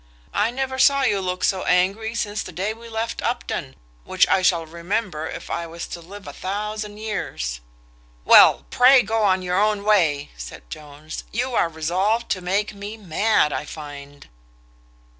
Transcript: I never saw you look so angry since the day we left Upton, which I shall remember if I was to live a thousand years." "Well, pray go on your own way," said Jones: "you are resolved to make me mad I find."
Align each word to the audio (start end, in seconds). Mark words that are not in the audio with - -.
I 0.33 0.49
never 0.49 0.79
saw 0.79 1.03
you 1.03 1.21
look 1.21 1.43
so 1.43 1.61
angry 1.65 2.15
since 2.15 2.41
the 2.41 2.51
day 2.51 2.73
we 2.73 2.89
left 2.89 3.21
Upton, 3.21 3.75
which 4.03 4.27
I 4.29 4.41
shall 4.41 4.65
remember 4.65 5.27
if 5.29 5.51
I 5.51 5.67
was 5.67 5.85
to 5.89 6.01
live 6.01 6.25
a 6.27 6.33
thousand 6.33 6.97
years." 6.97 7.61
"Well, 8.25 8.65
pray 8.71 9.03
go 9.03 9.21
on 9.21 9.43
your 9.43 9.61
own 9.61 9.83
way," 9.83 10.31
said 10.35 10.67
Jones: 10.71 11.23
"you 11.31 11.53
are 11.53 11.69
resolved 11.69 12.31
to 12.31 12.41
make 12.41 12.73
me 12.73 12.97
mad 12.97 13.53
I 13.53 13.63
find." 13.65 14.27